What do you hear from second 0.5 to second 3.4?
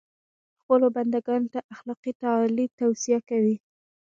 خپلو بنده ګانو ته اخلاقي تعالي توصیه